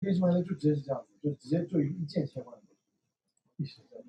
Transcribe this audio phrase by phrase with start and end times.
[0.00, 2.58] 为什完了就直接是这样子就直接就一键切换
[3.56, 3.99] 一直这样